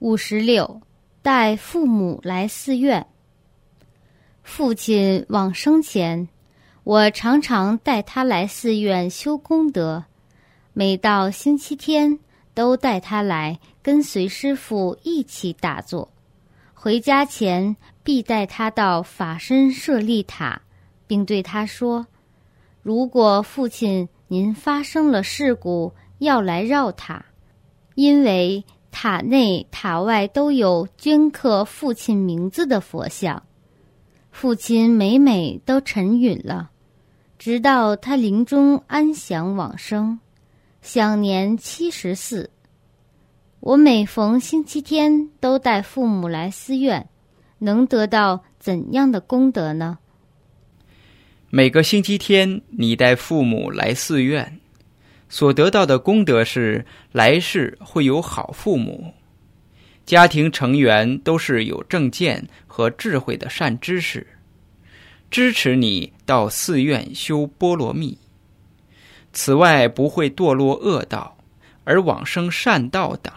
[0.00, 0.80] 五十六，
[1.22, 3.04] 带父母来寺院。
[4.44, 6.28] 父亲往生前，
[6.84, 10.04] 我常常带他来寺院修功德。
[10.72, 12.20] 每到星期天，
[12.54, 16.08] 都带他来跟随师傅一起打坐。
[16.74, 20.62] 回家前，必带他到法身舍利塔，
[21.08, 22.06] 并对他说
[22.84, 27.24] ：“如果父亲您发生了事故，要来绕塔，
[27.96, 33.42] 因为。”塔内塔外都有镌刻父亲名字的佛像，
[34.30, 36.70] 父亲每每都沉允了，
[37.38, 40.18] 直到他临终安详往生，
[40.82, 42.50] 享年七十四。
[43.60, 47.08] 我每逢星期天都带父母来寺院，
[47.58, 49.98] 能得到怎样的功德呢？
[51.50, 54.57] 每个星期天你带父母来寺院。
[55.28, 59.12] 所得到的功德是来世会有好父母，
[60.06, 64.26] 家庭成员都是有正见和智慧的善知识，
[65.30, 68.16] 支持你到寺院修波罗蜜。
[69.34, 71.36] 此外，不会堕落恶道，
[71.84, 73.30] 而往生善道等。